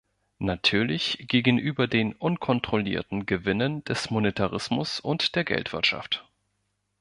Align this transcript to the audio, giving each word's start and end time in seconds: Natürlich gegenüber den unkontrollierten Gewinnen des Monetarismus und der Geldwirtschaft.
Natürlich 0.39 1.25
gegenüber 1.27 1.85
den 1.87 2.13
unkontrollierten 2.13 3.27
Gewinnen 3.27 3.83
des 3.83 4.09
Monetarismus 4.09 4.99
und 4.99 5.35
der 5.35 5.43
Geldwirtschaft. 5.43 6.25